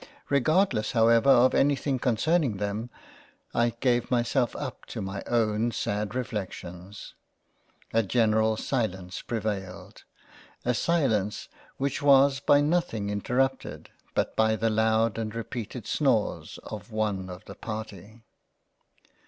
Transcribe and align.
Regardless 0.29 0.93
however 0.93 1.29
of 1.29 1.53
anything 1.53 1.99
concerning 1.99 2.57
them, 2.57 2.89
I 3.53 3.75
gave 3.81 4.09
myself 4.09 4.55
up 4.55 4.87
to 4.87 4.99
my 4.99 5.21
own 5.27 5.69
sad 5.69 6.15
Reflections. 6.15 7.13
A 7.93 8.01
general 8.01 8.57
silence 8.57 9.21
prevailed— 9.21 10.03
A 10.65 10.73
silence, 10.73 11.49
which 11.77 12.01
was 12.01 12.39
by 12.39 12.61
nothing 12.61 13.11
interrupted 13.11 13.91
but 14.15 14.35
by 14.35 14.55
the 14.55 14.71
loud 14.71 15.19
and 15.19 15.35
repeated 15.35 15.85
snores 15.85 16.57
of 16.63 16.89
one 16.91 17.29
of 17.29 17.45
the 17.45 17.53
Party. 17.53 18.23